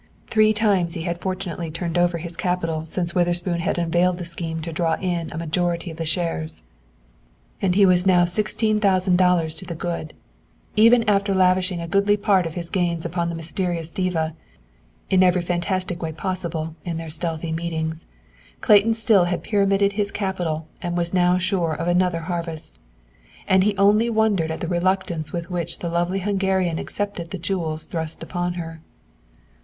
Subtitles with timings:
[0.25, 4.59] Three times he had fortunately turned over his capital since Witherspoon had unveiled the scheme
[4.63, 6.63] to draw in a majority of the shares,
[7.61, 10.15] and he was now sixteen thousand dollars to the good.
[10.75, 14.33] Even after lavishing a goodly part of his gains upon the mysterious diva,
[15.11, 18.07] in every fantastic way possible, in their stealthy meetings,
[18.59, 22.79] Clayton still had pyramided his capital and now was sure of another harvest.
[23.47, 27.85] And he only wondered at the reluctance with which the lovely Hungarian accepted the jewels
[27.85, 28.81] thrust upon her.